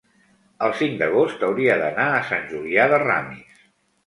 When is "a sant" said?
2.15-2.49